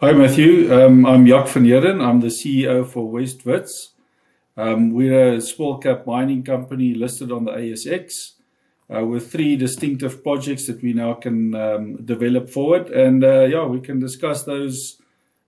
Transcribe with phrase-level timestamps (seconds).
[0.00, 0.72] Hi, Matthew.
[0.72, 2.00] Um, I'm Jac van Heerden.
[2.00, 3.94] I'm the CEO for West Wits.
[4.56, 8.34] Um, we're a small cap mining company listed on the ASX
[8.94, 12.90] uh, with three distinctive projects that we now can um, develop forward.
[12.90, 15.02] And uh, yeah, we can discuss those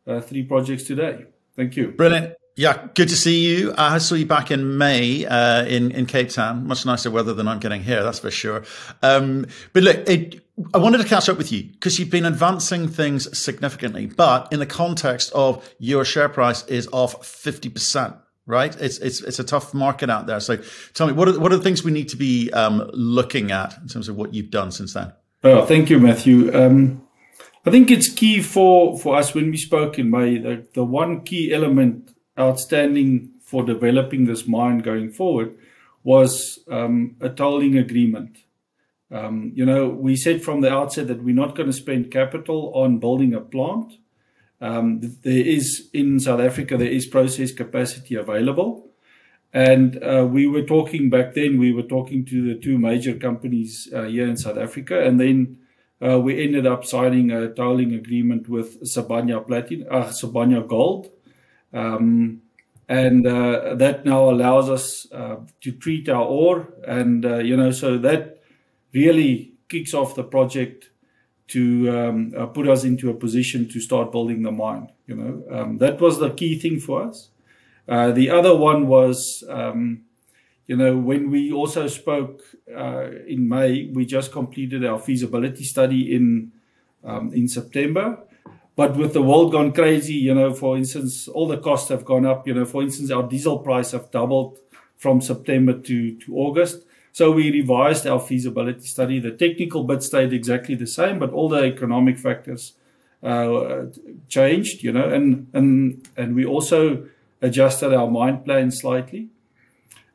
[0.05, 1.27] uh, three projects today.
[1.55, 1.93] Thank you.
[1.93, 2.35] Brilliant.
[2.61, 3.73] Yeah, good to see you.
[3.79, 6.67] I saw you back in May uh, in in Cape Town.
[6.67, 8.65] Much nicer weather than I'm getting here, that's for sure.
[9.01, 12.87] Um, but look, it, I wanted to catch up with you because you've been advancing
[12.87, 18.15] things significantly, but in the context of your share price is off fifty percent.
[18.45, 20.41] Right, it's it's it's a tough market out there.
[20.41, 20.59] So,
[20.93, 23.75] tell me, what are what are the things we need to be um, looking at
[23.81, 25.15] in terms of what you've done since then?
[25.45, 26.55] Oh, thank you, Matthew.
[26.55, 27.09] Um,
[27.65, 30.37] I think it's key for for us when we spoke in May.
[30.37, 35.57] The, the one key element outstanding for developing this mine going forward
[36.03, 38.39] was um, a tolling agreement.
[39.11, 42.73] Um, you know, we said from the outset that we're not going to spend capital
[42.75, 43.95] on building a plant.
[44.61, 48.91] Um, there is in South Africa there is process capacity available,
[49.53, 51.59] and uh, we were talking back then.
[51.59, 55.59] We were talking to the two major companies uh, here in South Africa, and then
[56.07, 61.11] uh, we ended up signing a tolling agreement with Sibanye Platinum, uh, Sibanye Gold,
[61.73, 62.43] um,
[62.89, 67.71] and uh, that now allows us uh, to treat our ore, and uh, you know,
[67.71, 68.43] so that
[68.93, 70.91] really kicks off the project
[71.47, 74.91] to um, uh, put us into a position to start building the mine.
[75.07, 77.31] You know, um, that was the key thing for us.
[77.89, 80.03] Uh, the other one was, um,
[80.67, 82.41] you know, when we also spoke
[82.77, 86.53] uh, in May, we just completed our feasibility study in
[87.03, 88.19] um, in September
[88.81, 92.25] but with the world gone crazy, you know, for instance, all the costs have gone
[92.25, 92.49] up.
[92.49, 94.57] You know, for instance, our diesel price have doubled
[94.97, 96.87] from September to, to August.
[97.13, 99.21] So we revised our feasibility study.
[99.21, 102.73] The technical bit stayed exactly the same, but all the economic factors
[103.23, 103.85] uh,
[104.29, 107.07] changed, you know, and, and, and we also
[107.43, 109.29] adjusted our mine plan slightly.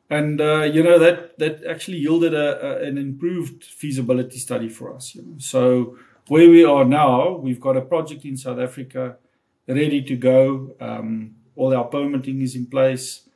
[0.09, 4.91] And, uh, you know, that, that actually yielded a, a, an improved feasibility study for
[4.91, 5.13] us.
[5.13, 5.35] You know?
[5.37, 9.17] So where we are now, we've got a project in South Africa
[9.67, 10.75] ready to go.
[10.79, 13.27] Um, all our permitting is in place,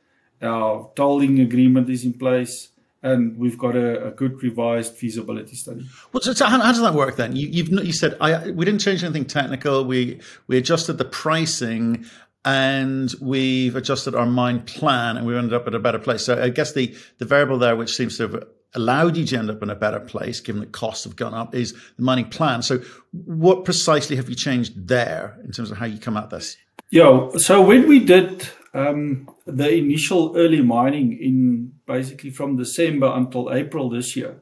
[0.42, 2.68] our tolling agreement is in place,
[3.02, 5.86] and we've got a, a good revised feasibility study.
[6.12, 7.34] Well, so, how, how, does that work then?
[7.34, 9.84] You, you said I, we didn't change anything technical.
[9.84, 12.04] We we adjusted the pricing
[12.44, 16.24] and we've adjusted our mine plan and we ended up at a better place.
[16.24, 19.50] So I guess the, the variable there, which seems to have allowed you to end
[19.50, 22.62] up in a better place, given that costs have gone up, is the mining plan.
[22.62, 22.80] So
[23.12, 26.56] what precisely have you changed there in terms of how you come at this?
[26.90, 27.28] Yeah.
[27.36, 33.90] So when we did um, the initial early mining in basically from December until April
[33.90, 34.40] this year,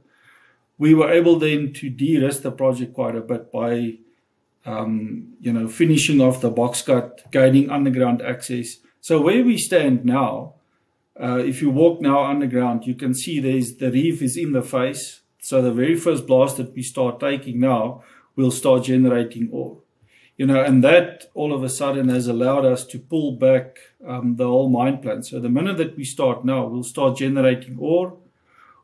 [0.76, 3.98] we were able then to de-risk the project quite a bit by
[4.68, 8.76] um, you know, finishing off the box cut, gaining underground access.
[9.00, 10.54] So where we stand now,
[11.20, 14.62] uh, if you walk now underground, you can see there's the reef is in the
[14.62, 15.20] face.
[15.40, 18.02] So the very first blast that we start taking now
[18.36, 19.78] will start generating ore.
[20.36, 24.36] You know, and that all of a sudden has allowed us to pull back um,
[24.36, 25.24] the whole mine plan.
[25.24, 28.16] So the minute that we start now, we'll start generating ore.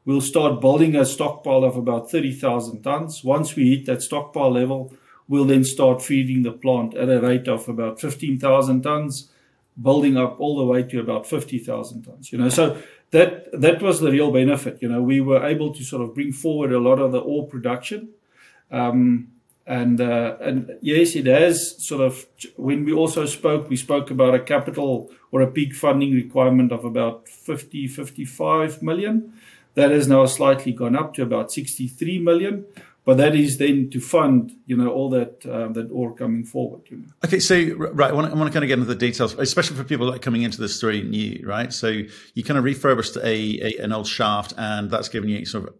[0.05, 3.23] We'll start building a stockpile of about 30,000 tons.
[3.23, 4.93] Once we hit that stockpile level,
[5.29, 9.31] we'll then start feeding the plant at a rate of about 15,000 tons,
[9.81, 12.33] building up all the way to about 50,000 tons.
[12.33, 12.81] You know, so
[13.11, 14.79] that that was the real benefit.
[14.81, 17.47] You know, we were able to sort of bring forward a lot of the ore
[17.47, 18.11] production.
[18.71, 19.29] Um,
[19.67, 22.27] and uh, and yes, it has sort of.
[22.57, 26.85] When we also spoke, we spoke about a capital or a peak funding requirement of
[26.85, 29.33] about 50, 55 million.
[29.75, 32.67] That has now slightly gone up to about 63 million
[33.05, 36.83] but that is then to fund you know all that uh, that ore coming forward
[36.91, 37.05] you know.
[37.25, 39.35] okay so right I want, to, I want to kind of get into the details
[39.39, 41.73] especially for people are coming into the story new right?
[41.73, 42.03] So
[42.35, 45.75] you kind of refurbished a, a, an old shaft and that's given you sort of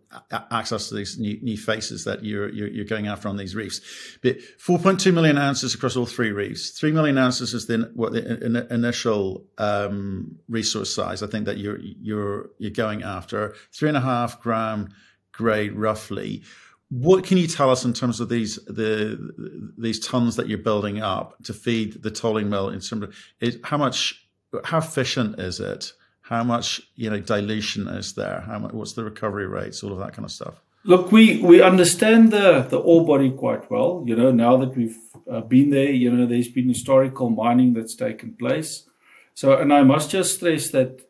[0.51, 3.81] access to these new, new faces that you're, you're, you're going after on these reefs.
[4.23, 6.71] But 4.2 million ounces across all three reefs.
[6.71, 11.79] 3 million ounces is the what the initial um, resource size i think that you're
[11.81, 13.55] you're you're going after.
[13.73, 14.89] Three and a half gram
[15.33, 16.43] grade roughly
[16.91, 21.01] what can you tell us in terms of these the these tons that you're building
[21.01, 22.69] up to feed the tolling mill?
[22.69, 24.27] In terms of is, how much,
[24.65, 25.93] how efficient is it?
[26.21, 28.43] How much you know dilution is there?
[28.47, 29.83] How much, what's the recovery rates?
[29.83, 30.63] All of that kind of stuff.
[30.85, 34.05] Look, we we understand the the ore body quite well.
[34.07, 34.99] You know, now that we've
[35.31, 38.87] uh, been there, you know, there's been historical mining that's taken place.
[39.35, 41.01] So, and I must just stress that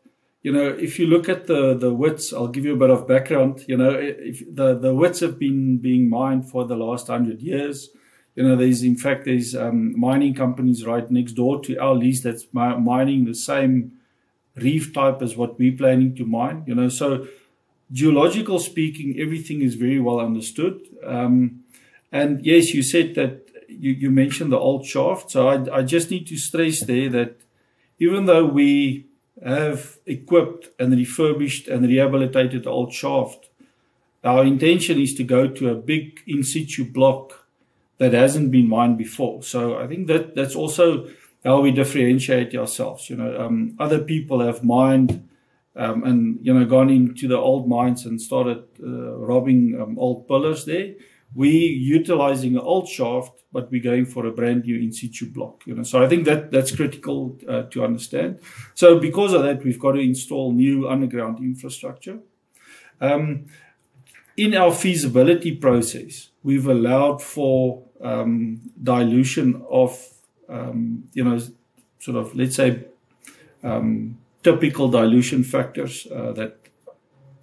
[0.45, 3.07] you know, if you look at the the Wits, I'll give you a bit of
[3.07, 3.65] background.
[3.67, 7.89] You know, if the the Wits have been being mined for the last hundred years.
[8.35, 12.21] You know, there's in fact there's um, mining companies right next door to our lease
[12.21, 13.93] that's mining the same
[14.55, 16.63] reef type as what we're planning to mine.
[16.67, 17.27] You know, so
[17.91, 20.79] geological speaking, everything is very well understood.
[21.03, 21.63] Um,
[22.11, 25.31] and yes, you said that you, you mentioned the old shaft.
[25.31, 27.41] So I, I just need to stress there that
[27.97, 29.07] even though we
[29.43, 33.49] have equipped and refurbished and rehabilitated the old shaft,
[34.23, 37.45] our intention is to go to a big in situ block
[37.97, 39.43] that hasn't been mined before.
[39.43, 41.09] So I think that that's also
[41.43, 43.09] how we differentiate ourselves.
[43.09, 45.27] You know, um, other people have mined
[45.75, 50.27] um, and you know gone into the old mines and started uh, robbing um, old
[50.27, 50.93] pillars there.
[51.35, 55.63] We utilizing an old shaft, but we're going for a brand new in situ block.
[55.67, 58.39] You know, so I think that that's critical uh, to understand.
[58.73, 62.19] So because of that, we've got to install new underground infrastructure.
[63.01, 63.47] Um,
[64.37, 69.97] in our feasibility process, we've allowed for um, dilution of,
[70.49, 71.39] um, you know,
[71.99, 72.85] sort of, let's say,
[73.63, 76.57] um, typical dilution factors uh, that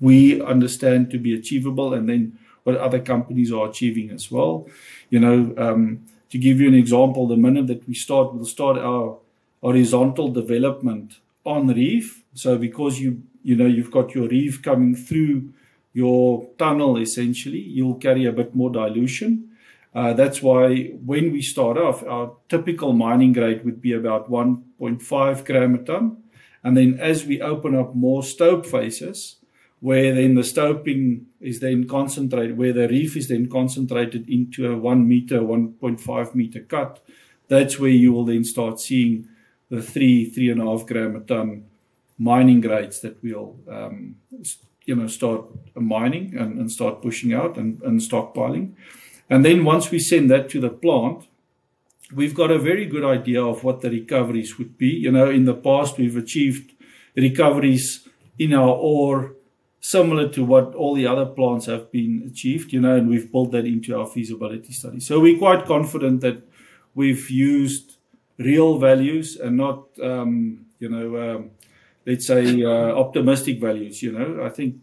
[0.00, 4.66] we understand to be achievable and then what other companies are achieving as well.
[5.10, 8.78] You know, um, to give you an example, the minute that we start, we'll start
[8.78, 9.18] our
[9.60, 12.22] horizontal development on reef.
[12.34, 15.52] So because you, you know, you've got your reef coming through
[15.92, 19.50] your tunnel essentially, you'll carry a bit more dilution.
[19.94, 25.44] Uh, that's why when we start off, our typical mining grade would be about 1.5
[25.44, 26.16] gram a ton.
[26.64, 29.36] And then as we open up more stope faces,
[29.82, 34.78] where then the stoping is then concentrated, where the reef is then concentrated into a
[34.78, 37.04] one meter, 1.5 meter cut,
[37.48, 39.28] that's where you will then start seeing
[39.70, 41.64] the three, three and a half gram a ton
[42.16, 44.14] mining grades that we'll um,
[44.84, 48.74] you know start mining and, and start pushing out and, and stockpiling.
[49.28, 51.26] And then once we send that to the plant
[52.14, 54.90] we've got a very good idea of what the recoveries would be.
[54.90, 56.72] You know in the past we've achieved
[57.16, 58.06] recoveries
[58.38, 59.34] in our ore
[59.82, 63.50] similar to what all the other plants have been achieved you know and we've built
[63.50, 66.42] that into our feasibility study so we're quite confident that
[66.94, 67.96] we've used
[68.38, 71.50] real values and not um, you know um,
[72.06, 74.02] let's say, uh, optimistic values.
[74.02, 74.76] You know, I think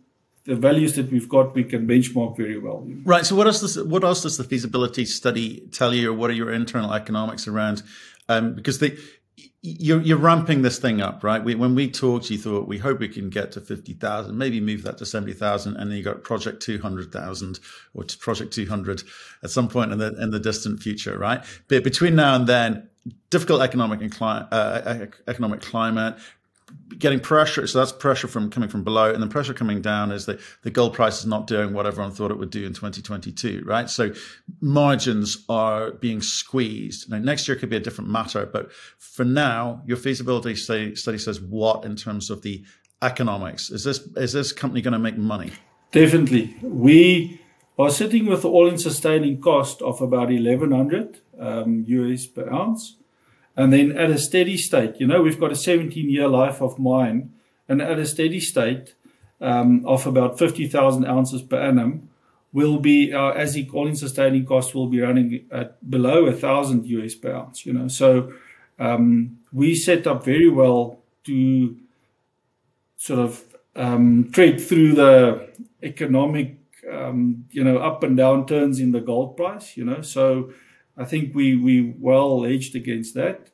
[0.46, 2.84] the values that we've got, we can benchmark very well.
[2.88, 3.02] You know?
[3.06, 3.26] Right.
[3.26, 6.34] So, what else does what else does the feasibility study tell you, or what are
[6.34, 7.84] your internal economics around?
[8.28, 8.98] Um, because they.
[9.62, 11.44] You're, you're ramping this thing up, right?
[11.44, 14.62] We, when we talked, you thought we hope we can get to fifty thousand, maybe
[14.62, 17.60] move that to seventy thousand, and then you got Project two hundred thousand
[17.94, 19.04] or Project two hundred
[19.44, 21.44] at some point in the in the distant future, right?
[21.68, 22.90] But between now and then,
[23.30, 26.16] difficult economic and cli- uh, economic climate,
[26.98, 27.66] getting pressure.
[27.66, 30.70] So that's pressure from coming from below, and then pressure coming down is that the
[30.72, 33.90] gold price is not doing what everyone thought it would do in 2022, right?
[33.90, 34.14] So
[34.62, 37.10] margins are being squeezed.
[37.10, 41.18] Now next year could be a different matter, but for now, your feasibility study, study
[41.18, 42.64] says what in terms of the
[43.02, 43.70] economics?
[43.70, 45.52] Is this is this company going to make money?
[45.92, 47.42] Definitely, we
[47.78, 52.99] are sitting with the all-in sustaining cost of about 1100 um, US per ounce
[53.60, 56.80] and then at a steady state, you know, we've got a 17 year life of
[56.80, 57.34] mine,
[57.68, 58.96] and at a steady state
[59.42, 62.08] um, of about 50,000 ounces per annum,
[62.54, 66.86] will be uh, AISC all in sustaining cost will be running at below a thousand
[66.86, 67.90] US per ounce, you know.
[67.90, 68.32] So
[68.80, 71.76] um, we set up very well to
[72.96, 73.44] sort of
[73.76, 75.50] um, trade through the
[75.84, 76.56] economic,
[76.90, 80.02] um, you know, up and down turns in the gold price, you know.
[80.02, 80.54] So
[81.00, 83.50] I think we we well hedged against that.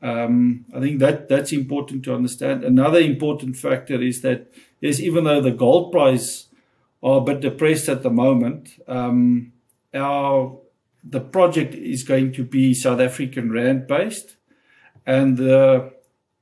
[0.00, 2.64] Um, I think that that's important to understand.
[2.64, 6.46] Another important factor is that yes, even though the gold price
[7.02, 9.52] are a bit depressed at the moment, um,
[9.92, 10.58] our
[11.04, 14.36] the project is going to be South African rand based,
[15.04, 15.92] and the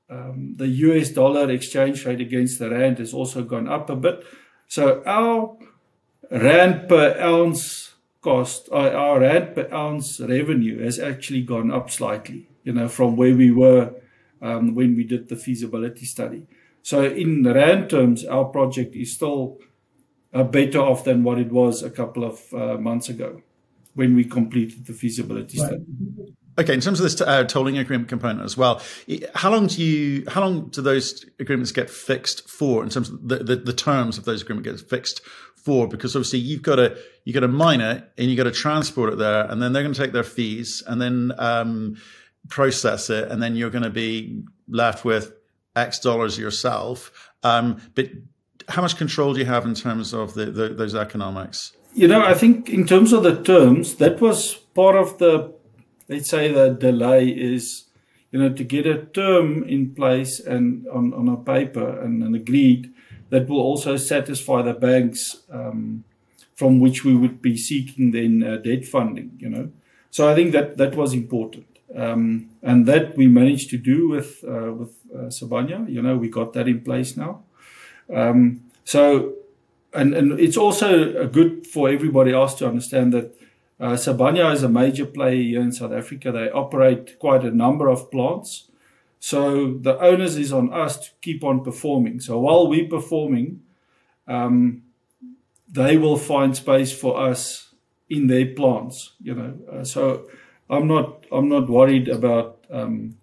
[0.09, 4.25] um, the US dollar exchange rate against the rand has also gone up a bit.
[4.69, 5.57] So our
[6.31, 7.96] rand per ounce
[8.27, 13.37] cost, our, rand per ounce revenue has actually gone up slightly, you know, from where
[13.37, 13.95] we were
[14.43, 16.43] um, when we did the feasibility study.
[16.83, 19.59] So in rand terms, our project is still
[20.35, 23.43] uh, better off than what it was a couple of uh, months ago
[23.95, 25.69] when we completed the feasibility right.
[25.69, 25.85] study.
[26.59, 28.83] Okay, in terms of this uh, tolling agreement component as well,
[29.35, 32.83] how long do you how long do those agreements get fixed for?
[32.83, 35.21] In terms of the, the, the terms of those agreements get fixed
[35.67, 35.89] for?
[35.89, 39.13] Because obviously you've got to you got to mine it and you got to transport
[39.13, 41.97] it there, and then they're going to take their fees and then um,
[42.49, 45.33] process it, and then you're going to be left with
[45.75, 47.31] X dollars yourself.
[47.43, 48.07] Um, but
[48.69, 51.73] how much control do you have in terms of the, the, those economics?
[51.95, 55.53] You know, I think in terms of the terms, that was part of the,
[56.09, 57.85] let's say, the delay is,
[58.31, 62.37] you know, to get a term in place and on, on a paper and, and
[62.37, 62.93] agreed
[63.31, 66.05] that will also satisfy the banks um,
[66.55, 69.71] from which we would be seeking then uh, debt funding, you know.
[70.11, 71.67] So I think that that was important.
[71.95, 75.87] Um, and that we managed to do with uh, with uh.
[75.89, 77.45] You know, we got that in place now.
[78.13, 79.35] Um, so,
[79.93, 83.37] and and it's also good for everybody else to understand that
[83.81, 86.33] uh, is a major player here in South Africa.
[86.33, 88.69] They operate quite a number of plants.
[89.19, 92.21] So the onus is on us to keep on performing.
[92.21, 93.63] So while we're performing,
[94.29, 94.83] um,
[95.69, 97.75] they will find space for us
[98.09, 99.15] in their plants.
[99.21, 100.29] You know, uh, so
[100.71, 103.17] I'm not I'm not worried about um,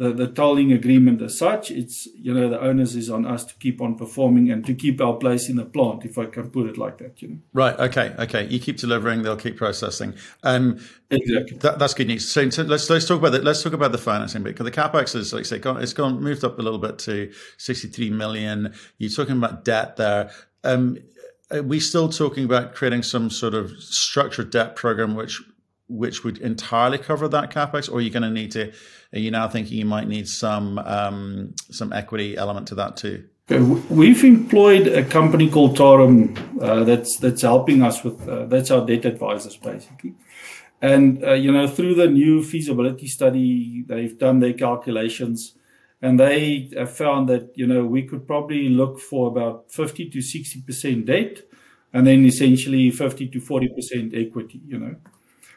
[0.00, 1.70] the the tolling agreement as such.
[1.70, 4.98] It's you know the onus is on us to keep on performing and to keep
[4.98, 7.20] our place in the plant, if I can put it like that.
[7.20, 7.38] You know.
[7.52, 7.78] Right.
[7.78, 8.14] Okay.
[8.18, 8.46] Okay.
[8.46, 10.14] You keep delivering, they'll keep processing.
[10.42, 10.80] Um,
[11.10, 11.58] exactly.
[11.58, 12.32] That, that's good news.
[12.32, 14.72] So, so, let's let's talk about the, let's talk about the financing bit because the
[14.72, 18.08] capex is like I say gone, it's gone moved up a little bit to 63
[18.08, 18.72] million.
[18.96, 20.30] You're talking about debt there.
[20.64, 20.96] Um,
[21.50, 25.42] are we still talking about creating some sort of structured debt program which
[25.90, 28.72] which would entirely cover that capex, or are you going to need to?
[29.12, 33.24] Are you now thinking you might need some um, some equity element to that too?
[33.48, 38.86] We've employed a company called Tarum uh, that's that's helping us with uh, that's our
[38.86, 40.14] debt advisors basically,
[40.80, 45.54] and uh, you know through the new feasibility study they've done their calculations,
[46.00, 50.22] and they have found that you know we could probably look for about fifty to
[50.22, 51.42] sixty percent debt,
[51.92, 54.60] and then essentially fifty to forty percent equity.
[54.64, 54.94] You know.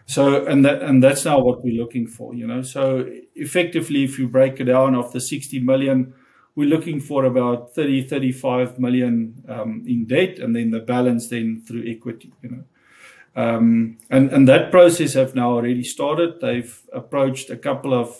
[0.06, 2.62] So and that and that's now what we're looking for, you know.
[2.62, 6.14] So effectively, if you break it down of the 60 million,
[6.56, 11.64] we're looking for about 30, 35 million um, in debt, and then the balance then
[11.66, 12.64] through equity, you know.
[13.36, 16.42] Um, and and that process have now already started.
[16.42, 18.16] They've approached a couple of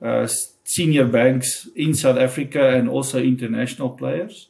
[0.00, 0.28] uh,
[0.64, 4.48] senior banks in South Africa and also international players.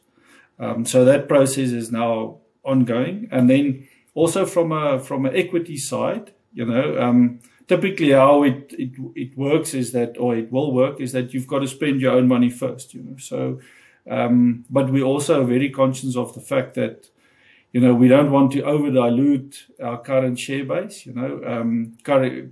[0.59, 5.77] Um, so that process is now ongoing, and then also from a from an equity
[5.77, 10.73] side you know, um, typically how it, it it works is that, or it will
[10.73, 12.93] work, is that you've got to spend your own money first.
[12.93, 13.59] You know, so
[14.09, 17.09] um, but we also are very conscious of the fact that
[17.71, 21.05] you know we don't want to over dilute our current share base.
[21.05, 21.97] You know, um,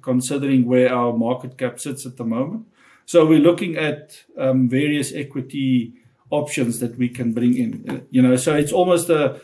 [0.01, 2.67] considering where our market cap sits at the moment.
[3.05, 5.93] So we're looking at um, various equity
[6.29, 8.05] options that we can bring in.
[8.11, 9.41] You know, so it's almost a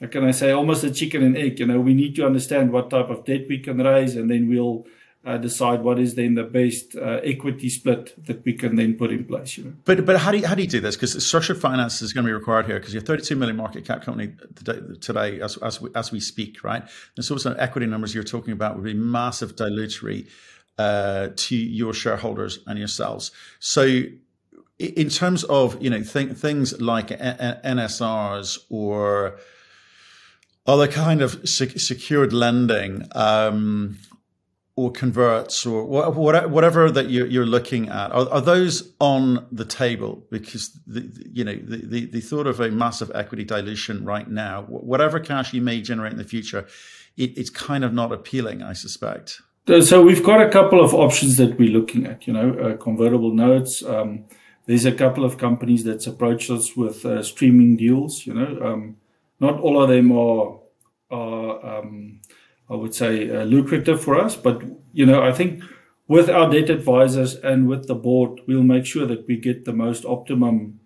[0.00, 1.60] how can I say, almost a chicken and egg.
[1.60, 4.48] You know, we need to understand what type of debt we can raise, and then
[4.48, 4.86] we'll
[5.24, 9.10] uh, decide what is then the best uh, equity split that we can then put
[9.10, 9.56] in place.
[9.56, 9.72] You know?
[9.84, 10.96] But but how do you, how do you do this?
[10.96, 14.02] Because structured finance is going to be required here because you're 32 million market cap
[14.02, 16.82] company today, today as as we, as we speak, right?
[17.16, 20.28] And so some equity numbers you're talking about would be massive dilutory
[20.78, 23.30] uh, to your shareholders and yourselves.
[23.60, 24.02] So
[24.78, 29.38] in terms of you know th- things like NSRs or
[30.66, 33.98] other kind of secured lending um,
[34.76, 40.26] or converts or whatever that you're looking at are, are those on the table?
[40.30, 44.62] Because the, you know the, the, the, thought of a massive equity dilution right now
[44.62, 46.66] whatever cash you may generate in the future
[47.16, 49.42] it, it's kind of not appealing i suspect.
[49.82, 53.32] So we've got a couple of options that we're looking at you know uh, convertible
[53.32, 53.84] notes.
[53.84, 54.24] Um,
[54.66, 58.96] there's a couple of companies that's approached us with uh, streaming deals you know um,
[59.40, 60.60] not all of them are
[61.10, 62.20] are um,
[62.68, 64.62] I would say uh, lucrative for us, but
[64.92, 65.62] you know I think
[66.06, 69.72] with our debt advisors and with the board, we'll make sure that we get the
[69.72, 70.80] most optimum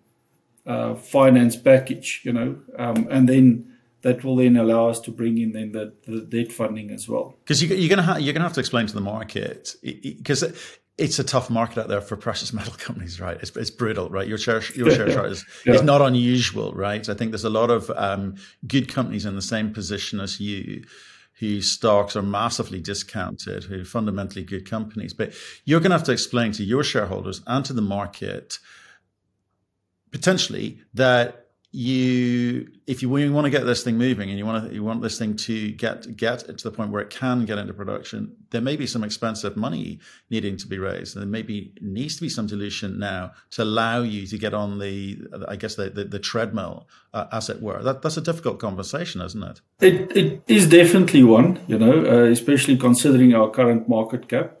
[0.65, 2.21] uh, finance package.
[2.23, 3.69] You know, um, and then
[4.01, 7.35] that will then allow us to bring in then the, the debt funding as well.
[7.43, 9.75] Because you, are going to ha- you're going to have to explain to the market
[9.81, 10.43] because
[10.99, 13.37] it's a tough market out there for precious metal companies, right?
[13.41, 14.27] It's, it's brutal, right?
[14.27, 15.73] Your share your share chart is, yeah.
[15.73, 17.07] is not unusual, right?
[17.07, 18.35] I think there's a lot of um,
[18.67, 20.83] good companies in the same position as you
[21.39, 25.13] whose stocks are massively discounted, who are fundamentally good companies.
[25.13, 28.59] But you're going to have to explain to your shareholders and to the market
[30.11, 34.73] potentially that you if you, want to get this thing moving and you want to,
[34.73, 37.73] you want this thing to get get to the point where it can get into
[37.73, 39.99] production, there may be some expensive money
[40.31, 41.15] needing to be raised.
[41.15, 44.79] And there maybe needs to be some dilution now to allow you to get on
[44.79, 47.83] the I guess the the, the treadmill, uh, as it were.
[47.83, 49.61] That that's a difficult conversation, isn't it?
[49.79, 54.58] It it is definitely one, you know, uh, especially considering our current market cap.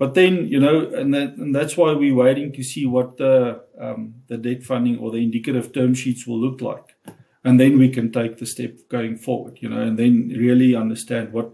[0.00, 3.62] But then, you know, and, that, and that's why we're waiting to see what the,
[3.78, 6.96] um, the debt funding or the indicative term sheets will look like.
[7.44, 11.34] And then we can take the step going forward, you know, and then really understand
[11.34, 11.52] what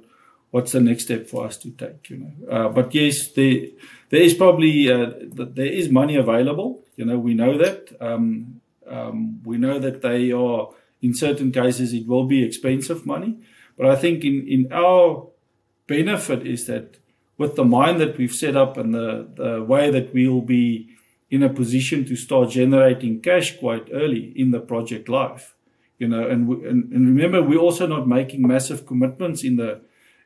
[0.53, 2.09] what's the next step for us to take.
[2.09, 3.67] You know, uh, but yes, there
[4.11, 5.11] there is probably uh,
[5.59, 6.85] there is money available.
[6.95, 7.97] You know, we know that.
[8.00, 10.69] Um, um, we know that they are
[11.03, 13.41] in certain cases it will be expensive money,
[13.76, 15.29] but I think in in our
[15.88, 16.99] benefit is that
[17.38, 20.88] with the mine that we've set up and the the way that we'll be
[21.31, 25.55] in a position to start generating cash quite early in the project life
[25.99, 29.81] you know and, we, and and remember we're also not making massive commitments in the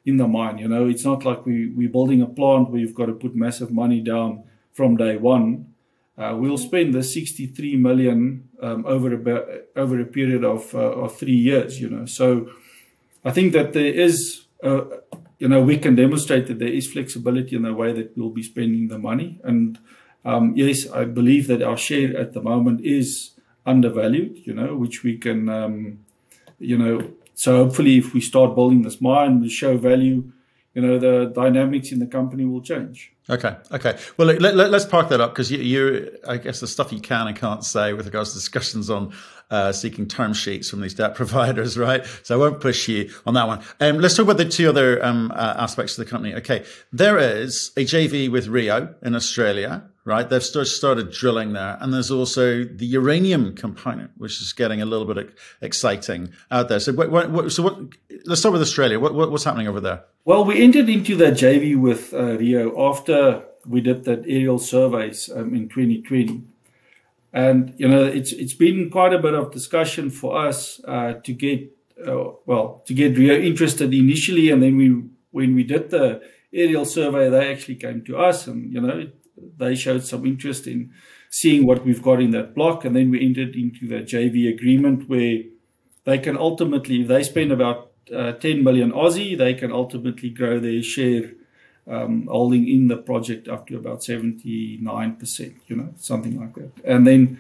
[0.04, 0.88] in the mine you know.
[0.88, 4.00] It's not like we we're building a plant where you've got to put massive money
[4.00, 5.74] down from day one.
[6.16, 11.16] Uh, we'll spend the 63 million um, over a over a period of uh, of
[11.16, 12.06] 3 years you know.
[12.06, 12.50] So
[13.22, 14.84] i think that there is uh,
[15.40, 18.42] you know we can demonstrate that there is flexibility in the way that we'll be
[18.42, 19.40] spending the money.
[19.42, 19.78] And
[20.22, 23.32] um, yes i believe that our share at the moment is
[23.66, 26.00] undervalued, you know, which we can, um,
[26.58, 30.30] you know, so hopefully if we start building this mine, we show value,
[30.74, 33.12] you know, the dynamics in the company will change.
[33.28, 33.56] Okay.
[33.72, 33.98] Okay.
[34.16, 37.00] Well, let, us let, park that up because you, you, I guess, the stuff you
[37.00, 39.12] can and can't say with regards to discussions on
[39.50, 42.04] uh, seeking term sheets from these debt providers, right?
[42.22, 43.62] So I won't push you on that one.
[43.80, 46.34] Um, let's talk about the two other um, uh, aspects of the company.
[46.36, 46.64] Okay.
[46.92, 50.28] There is a JV with Rio in Australia right?
[50.28, 51.76] They've started drilling there.
[51.80, 56.80] And there's also the uranium component, which is getting a little bit exciting out there.
[56.80, 57.78] So, what, what, so what,
[58.24, 58.98] let's start with Australia.
[58.98, 60.04] What, what's happening over there?
[60.24, 65.30] Well, we entered into that JV with uh, Rio after we did that aerial surveys
[65.34, 66.42] um, in 2020.
[67.32, 71.32] And, you know, it's, it's been quite a bit of discussion for us uh, to
[71.32, 71.70] get,
[72.06, 74.50] uh, well, to get Rio interested initially.
[74.50, 78.72] And then we, when we did the aerial survey, they actually came to us and,
[78.72, 79.06] you know,
[79.56, 80.92] they showed some interest in
[81.30, 82.84] seeing what we've got in that block.
[82.84, 85.42] And then we entered into the JV agreement where
[86.04, 90.58] they can ultimately, if they spend about uh, 10 million Aussie, they can ultimately grow
[90.58, 91.32] their share
[91.86, 96.72] um, holding in the project up to about 79%, you know, something like that.
[96.84, 97.38] And then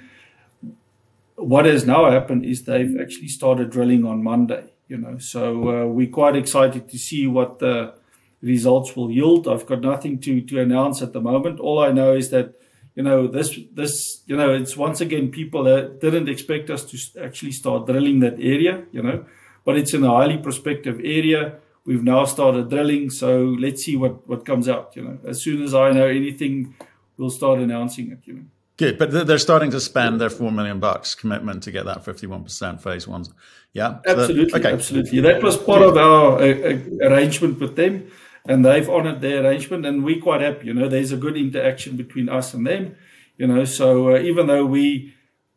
[1.36, 5.86] what has now happened is they've actually started drilling on Monday, you know, so uh,
[5.86, 7.94] we're quite excited to see what the
[8.42, 9.46] results will yield.
[9.46, 11.60] I've got nothing to to announce at the moment.
[11.60, 12.54] All I know is that
[12.94, 17.22] you know this this you know it's once again people that didn't expect us to
[17.22, 18.84] actually start drilling that area.
[18.92, 19.24] You know,
[19.64, 21.56] but it's in a highly prospective area.
[21.84, 24.96] We've now started drilling, so let's see what what comes out.
[24.96, 26.74] You know, as soon as I know anything,
[27.16, 28.20] we'll start announcing it.
[28.24, 28.44] You know.
[28.76, 32.44] Good, but they're starting to spend their four million bucks commitment to get that fifty-one
[32.44, 33.30] percent phase ones.
[33.74, 34.72] Yeah, absolutely, okay.
[34.72, 35.20] absolutely.
[35.20, 38.10] That was part of our uh, uh, arrangement with them
[38.46, 40.88] and they've honored their arrangement and we're quite happy you know.
[40.88, 42.96] There's a good interaction between us and them
[43.36, 43.64] you know.
[43.64, 45.14] So uh, even though we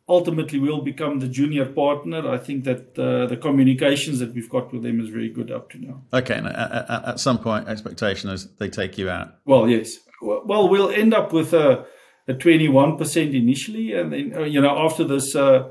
[0.08, 4.70] ultimately will become the junior partner i think that uh, the communications that we've got
[4.72, 6.02] with them is very good up to now.
[6.12, 9.36] Okay and at, at some point expectation is they take you out?
[9.46, 9.98] Well yes.
[10.20, 11.86] Well we'll end up with a,
[12.28, 15.70] a 21% initially and then uh, you know after this uh,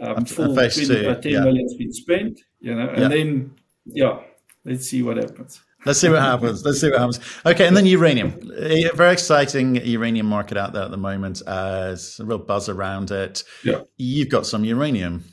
[0.00, 1.40] um, full 20, two, uh, 10 yeah.
[1.40, 2.88] million's been spent you know.
[2.88, 3.08] And yeah.
[3.08, 4.20] then yeah
[4.64, 6.64] let's see what happens Let's see what happens.
[6.64, 7.20] Let's see what happens.
[7.44, 8.52] Okay, and then uranium.
[8.58, 11.42] A very exciting uranium market out there at the moment.
[11.46, 13.44] Uh, there's a real buzz around it.
[13.62, 13.82] Yeah.
[13.96, 15.24] You've got some uranium.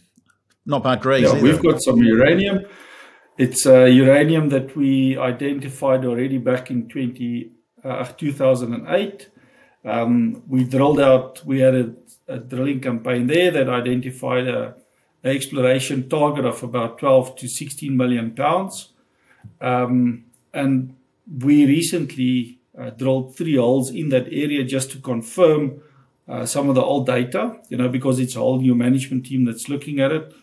[0.66, 1.32] Not bad grades.
[1.32, 1.44] Yeah, either.
[1.44, 2.66] we've got some uranium.
[3.38, 7.52] It's uh, uranium that we identified already back in 20,
[7.84, 9.30] uh, 2008.
[9.86, 11.94] Um, we drilled out, we had a,
[12.28, 14.76] a, drilling campaign there that identified a,
[15.24, 18.94] a, exploration target of about 12 to 16 million pounds.
[19.60, 20.96] Um, and
[21.40, 25.82] we recently uh, drilled three holes in that area just to confirm
[26.28, 29.46] uh, some of the old data, you know, because it's a whole new management team
[29.46, 30.34] that's looking at it.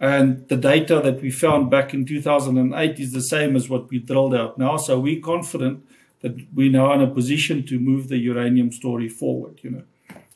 [0.00, 4.00] And the data that we found back in 2008 is the same as what we
[4.00, 4.76] drilled out now.
[4.76, 5.84] So we're confident
[6.20, 9.84] that we're now in a position to move the uranium story forward, you know.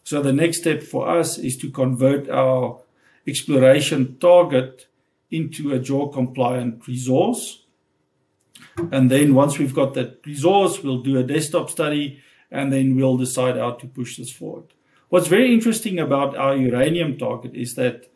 [0.04, 2.80] So the next step for us is to convert our
[3.26, 4.86] exploration target
[5.30, 7.64] into a JORC compliant resource
[8.92, 13.16] and then once we've got that resource, we'll do a desktop study and then we'll
[13.16, 14.72] decide how to push this forward.
[15.08, 18.10] What's very interesting about our uranium target is that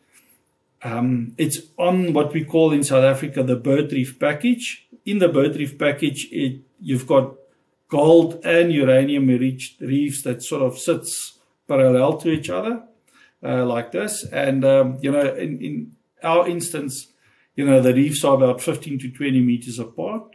[0.83, 4.87] um, it's on what we call in South Africa the bird reef package.
[5.05, 7.35] In the bird reef package, it, you've got
[7.87, 12.83] gold and uranium reefs that sort of sits parallel to each other,
[13.43, 14.23] uh, like this.
[14.25, 17.07] And um, you know, in, in our instance,
[17.55, 20.32] you know, the reefs are about 15 to 20 meters apart.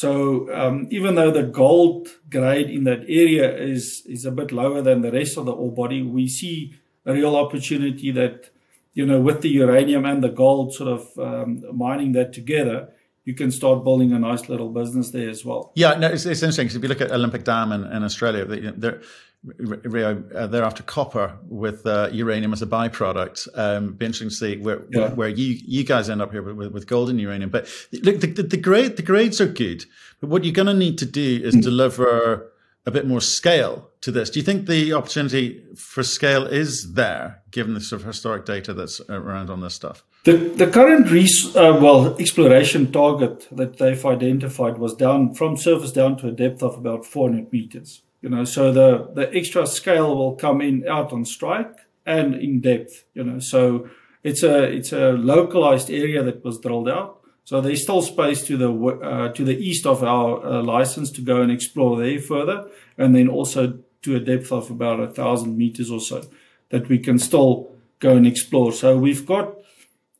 [0.00, 4.80] So um, even though the gold grade in that area is is a bit lower
[4.80, 8.48] than the rest of the ore body, we see a real opportunity that
[8.94, 12.78] you know with the uranium and the gold sort of um, mining that together,
[13.26, 15.70] you can start building a nice little business there as well.
[15.74, 18.46] Yeah, no, it's, it's interesting because if you look at Olympic Dam in, in Australia,
[18.82, 19.02] they're
[19.42, 23.48] Rio, uh, they're after copper with uh, uranium as a byproduct.
[23.54, 25.14] Um, be interesting to see where yeah.
[25.14, 27.48] where you you guys end up here with, with gold and uranium.
[27.48, 29.86] But look, the, the, the grade the grades are good,
[30.20, 31.62] but what you're going to need to do is mm.
[31.62, 32.52] deliver
[32.84, 34.28] a bit more scale to this.
[34.28, 38.74] Do you think the opportunity for scale is there, given the sort of historic data
[38.74, 40.04] that's around on this stuff?
[40.24, 45.92] The, the current res- uh, well exploration target that they've identified was down from surface
[45.92, 48.02] down to a depth of about 400 meters.
[48.22, 52.60] You know, so the the extra scale will come in out on strike and in
[52.60, 53.04] depth.
[53.14, 53.88] You know, so
[54.22, 57.20] it's a it's a localized area that was drilled out.
[57.44, 61.22] So there's still space to the uh, to the east of our uh, license to
[61.22, 65.56] go and explore there further, and then also to a depth of about a thousand
[65.56, 66.22] meters or so
[66.70, 68.72] that we can still go and explore.
[68.72, 69.56] So we've got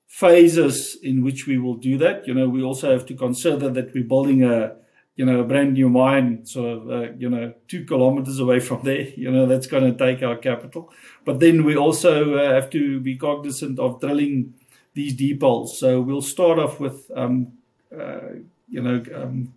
[0.07, 2.27] phases in which we will do that.
[2.27, 4.77] You know, we also have to consider that we're building a
[5.17, 8.83] you know, a brand new mine, sort of, uh, you know, two kilometers away from
[8.83, 9.09] there.
[9.17, 10.93] You know, that's going to take our capital.
[11.25, 14.55] But then we also uh, have to be cognizant of drilling
[14.95, 15.79] these deep holes.
[15.79, 17.53] So we'll start off with, um,
[17.97, 19.55] uh, you know, um,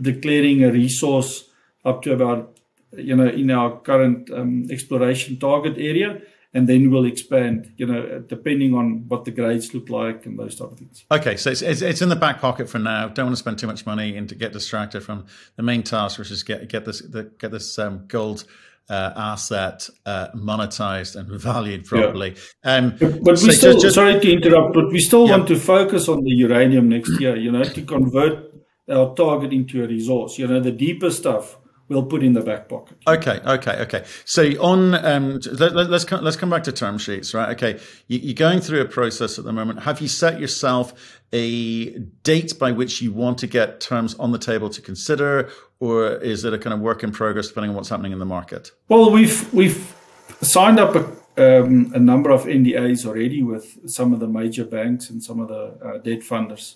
[0.00, 1.48] declaring a resource
[1.84, 2.58] up to about,
[2.96, 6.20] you know, in our current um, exploration target area
[6.54, 10.56] and then we'll expand, you know, depending on what the grades look like and those
[10.56, 11.04] type of things.
[11.10, 13.08] Okay, so it's, it's, it's in the back pocket for now.
[13.08, 16.18] Don't want to spend too much money and to get distracted from the main task,
[16.18, 18.44] which is get get this the, get this um, gold
[18.88, 22.36] uh, asset uh, monetized and valued properly.
[22.64, 22.74] Yeah.
[22.74, 25.36] Um, but, but so still, just, just, sorry to interrupt, but we still yeah.
[25.36, 27.36] want to focus on the uranium next year.
[27.36, 28.54] You know, to convert
[28.90, 30.38] our target into a resource.
[30.38, 31.58] You know, the deeper stuff
[31.88, 32.98] we'll put in the back pocket.
[33.06, 34.04] Okay, okay, okay.
[34.24, 37.50] So on, um, let, us let's, let's come back to term sheets, right?
[37.50, 39.82] Okay, you, are going through a process at the moment.
[39.82, 44.38] Have you set yourself a date by which you want to get terms on the
[44.38, 47.88] table to consider, or is it a kind of work in progress depending on what's
[47.88, 48.70] happening in the market?
[48.88, 49.94] Well, we've we've
[50.40, 51.18] signed up a.
[51.38, 55.46] Um, a number of NDAs already with some of the major banks and some of
[55.46, 56.74] the uh, debt funders,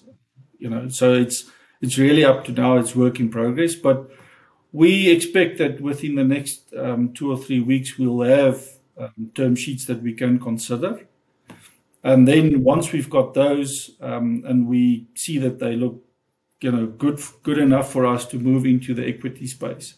[0.57, 0.89] you know.
[0.89, 2.77] So it's it's really up to now.
[2.77, 4.09] It's work in progress, but
[4.73, 8.67] we expect that within the next um, two or three weeks, we'll have
[8.99, 11.07] um, term sheets that we can consider.
[12.03, 16.03] And then once we've got those um, and we see that they look,
[16.61, 19.95] you know, good good enough for us to move into the equity space,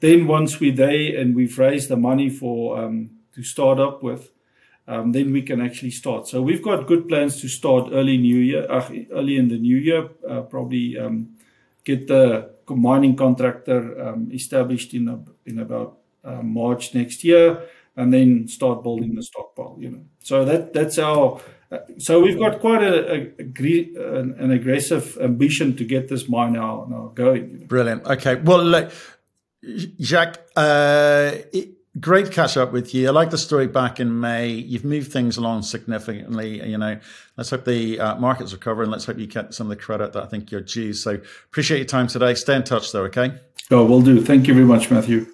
[0.00, 4.30] then once we're there and we've raised the money for um, to start up with,
[4.86, 6.28] um, then we can actually start.
[6.28, 9.76] So we've got good plans to start early new year, uh, early in the new
[9.76, 11.36] year, uh, probably um,
[11.84, 17.62] get the mining contractor um, established in a, in about uh, March next year,
[17.96, 19.76] and then start building the stockpile.
[19.78, 21.40] You know, so that that's our.
[21.70, 26.52] Uh, so we've got quite a, a, a, an aggressive ambition to get this mine
[26.52, 27.50] now, now going.
[27.50, 27.66] You know?
[27.66, 28.06] Brilliant.
[28.06, 28.36] Okay.
[28.36, 28.90] Well, like,
[29.98, 33.08] Jac, uh, it, great catch up with you.
[33.08, 34.48] I like the story back in May.
[34.48, 36.68] You've moved things along significantly.
[36.68, 36.98] You know,
[37.36, 40.12] let's hope the uh, markets recover and let's hope you get some of the credit
[40.12, 40.92] that I think you're due.
[40.92, 42.34] So appreciate your time today.
[42.34, 43.38] Stay in touch though, okay?
[43.70, 44.20] Oh, will do.
[44.20, 45.33] Thank you very much, Matthew.